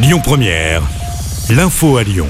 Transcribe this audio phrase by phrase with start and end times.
[0.00, 0.82] Lyon Première,
[1.50, 2.28] l'info à Lyon.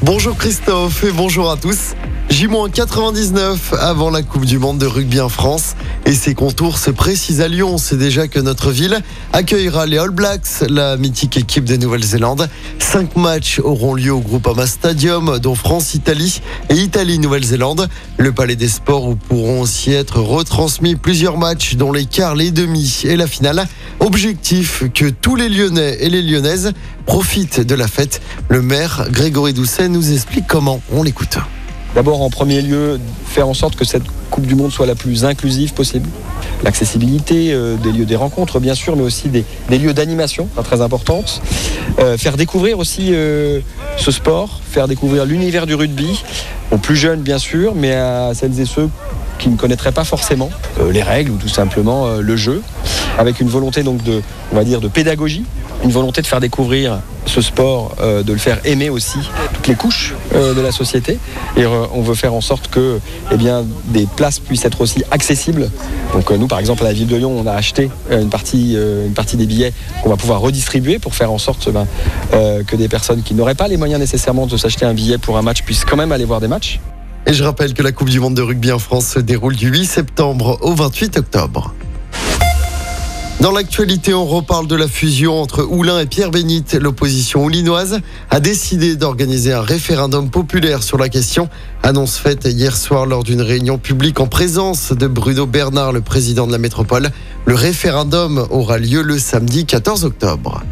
[0.00, 1.94] Bonjour Christophe et bonjour à tous.
[2.28, 5.74] J-99 avant la Coupe du Monde de rugby en France
[6.10, 7.78] et ses contours se précisent à Lyon.
[7.78, 8.98] C'est déjà que notre ville
[9.32, 12.48] accueillera les All Blacks, la mythique équipe de Nouvelle-Zélande.
[12.80, 17.88] Cinq matchs auront lieu au Groupama Stadium, dont France-Italie et Italie-Nouvelle-Zélande.
[18.16, 22.50] Le Palais des Sports où pourront aussi être retransmis plusieurs matchs, dont les quarts, les
[22.50, 23.68] demi et la finale.
[24.00, 26.72] Objectif que tous les Lyonnais et les Lyonnaises
[27.06, 28.20] profitent de la fête.
[28.48, 30.82] Le maire Grégory Doucet nous explique comment.
[30.90, 31.38] On l'écoute.
[31.94, 35.24] D'abord, en premier lieu, faire en sorte que cette Coupe du Monde soit la plus
[35.24, 36.08] inclusive possible.
[36.62, 41.42] L'accessibilité euh, des lieux des rencontres, bien sûr, mais aussi des, lieux d'animation, très importante.
[41.98, 43.60] Euh, faire découvrir aussi euh,
[43.96, 46.22] ce sport, faire découvrir l'univers du rugby
[46.70, 48.88] aux plus jeunes, bien sûr, mais à celles et ceux
[49.40, 50.50] qui ne connaîtraient pas forcément
[50.92, 52.62] les règles ou tout simplement le jeu,
[53.18, 54.20] avec une volonté donc de,
[54.52, 55.44] on va dire, de pédagogie,
[55.82, 59.18] une volonté de faire découvrir ce sport, euh, de le faire aimer aussi
[59.54, 61.18] toutes les couches euh, de la société.
[61.56, 62.98] Et euh, on veut faire en sorte que
[63.32, 63.36] eh
[63.86, 65.70] des places puissent être aussi accessibles.
[66.12, 68.76] Donc nous, par exemple, à la ville de Lyon, on a acheté une, partie,
[69.34, 71.86] des billets qu'on va pouvoir redistribuer pour faire en sorte ben,
[72.66, 75.42] que des personnes qui n'auraient pas les moyens nécessairement de s'acheter un billet pour un
[75.42, 76.80] match puissent quand même aller voir des matchs.
[77.26, 79.68] Et je rappelle que la Coupe du Monde de rugby en France se déroule du
[79.68, 81.74] 8 septembre au 28 octobre.
[83.40, 86.74] Dans l'actualité, on reparle de la fusion entre Oulin et Pierre Bénite.
[86.74, 91.48] L'opposition oulinoise a décidé d'organiser un référendum populaire sur la question.
[91.82, 96.46] Annonce faite hier soir lors d'une réunion publique en présence de Bruno Bernard, le président
[96.46, 97.08] de la métropole.
[97.46, 100.62] Le référendum aura lieu le samedi 14 octobre.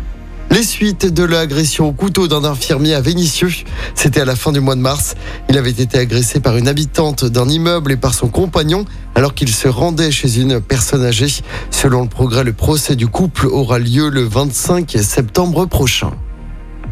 [0.50, 3.50] Les suites de l'agression au couteau d'un infirmier à Vénissieux,
[3.94, 5.14] c'était à la fin du mois de mars.
[5.48, 9.50] Il avait été agressé par une habitante d'un immeuble et par son compagnon alors qu'il
[9.50, 11.42] se rendait chez une personne âgée.
[11.70, 16.12] Selon le progrès, le procès du couple aura lieu le 25 septembre prochain.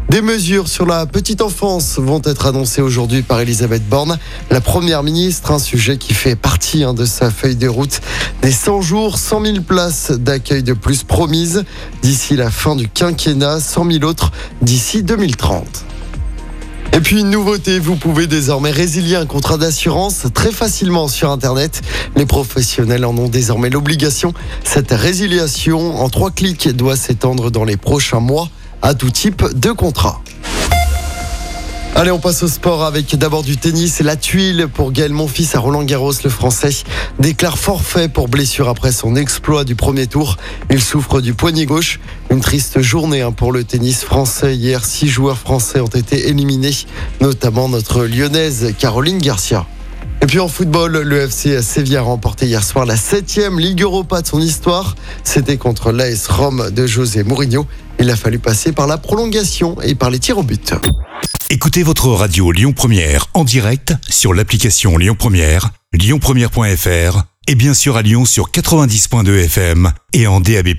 [0.09, 4.19] Des mesures sur la petite enfance vont être annoncées aujourd'hui par Elisabeth Borne,
[4.53, 8.01] la première ministre, un sujet qui fait partie hein, de sa feuille de route.
[8.41, 11.65] Des 100 jours, 100 000 places d'accueil de plus promises
[12.03, 14.31] d'ici la fin du quinquennat, 100 000 autres
[14.63, 15.85] d'ici 2030.
[16.93, 21.83] Et puis une nouveauté, vous pouvez désormais résilier un contrat d'assurance très facilement sur Internet.
[22.15, 24.33] Les professionnels en ont désormais l'obligation.
[24.63, 28.49] Cette résiliation en trois clics doit s'étendre dans les prochains mois
[28.87, 30.23] à tout type de contrat.
[31.97, 33.99] Allez, on passe au sport avec d'abord du tennis.
[33.99, 36.71] La tuile pour Gaël Monfils à Roland Garros, le français,
[37.19, 40.37] déclare forfait pour blessure après son exploit du premier tour.
[40.71, 41.99] Il souffre du poignet gauche.
[42.31, 44.55] Une triste journée hein, pour le tennis français.
[44.55, 46.77] Hier, six joueurs français ont été éliminés,
[47.21, 49.67] notamment notre lyonnaise Caroline Garcia.
[50.27, 54.23] Et puis en football, le FC Séville a remporté hier soir la septième Ligue Europa
[54.23, 54.97] de son histoire.
[55.23, 57.65] C'était contre l'AS Rome de José Mourinho.
[58.01, 60.75] Il a fallu passer par la prolongation et par les tirs au but.
[61.49, 67.97] Écoutez votre radio Lyon Première en direct sur l'application Lyon Première, lyonpremière.fr et bien sûr
[67.97, 70.71] à Lyon sur 90.2 FM et en DAB+.